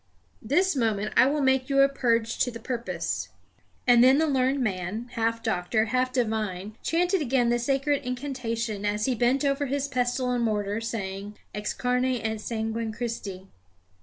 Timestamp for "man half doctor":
4.59-5.85